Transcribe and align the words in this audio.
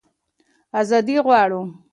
ازادي 0.79 1.17
غواړو. 1.25 1.61